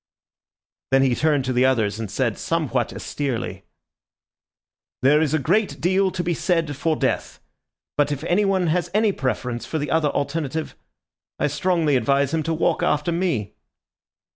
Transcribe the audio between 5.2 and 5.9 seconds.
is a great